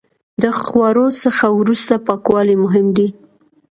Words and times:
د 0.41 0.43
خوړو 0.59 1.07
څخه 1.23 1.45
وروسته 1.59 1.93
پاکوالی 2.07 2.55
مهم 2.63 2.87
دی. 2.97 3.07